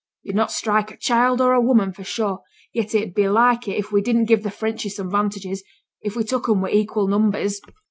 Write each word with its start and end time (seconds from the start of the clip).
'Yo'd 0.23 0.33
not 0.35 0.51
strike 0.51 0.89
a 0.89 0.97
child 0.97 1.39
or 1.39 1.53
a 1.53 1.61
woman, 1.61 1.93
for 1.93 2.03
sure! 2.03 2.39
yet 2.73 2.95
it 2.95 3.09
'ud 3.09 3.13
be 3.13 3.29
like 3.29 3.67
it, 3.67 3.75
if 3.77 3.91
we 3.91 4.01
did 4.01 4.15
na' 4.15 4.23
give 4.25 4.41
the 4.41 4.49
Frenchies 4.49 4.95
some 4.95 5.11
'vantages 5.11 5.61
if 6.01 6.15
we 6.15 6.23
took 6.23 6.49
'em 6.49 6.59
wi' 6.59 6.71
equal 6.71 7.07
numbers. 7.07 7.61